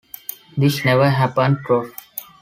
This 0.57 0.83
never 0.83 1.07
happened 1.11 1.59
though. 1.67 1.91